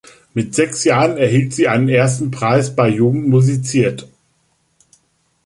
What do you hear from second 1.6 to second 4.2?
einen ersten Preis bei Jugend musiziert.